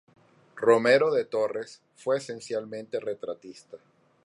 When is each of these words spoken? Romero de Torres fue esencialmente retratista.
Romero 0.55 1.11
de 1.13 1.25
Torres 1.25 1.79
fue 1.93 2.17
esencialmente 2.17 2.99
retratista. 2.99 3.77